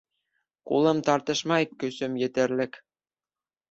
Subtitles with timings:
[0.71, 2.85] Ҡулым тартышмай, көсөм етерлек.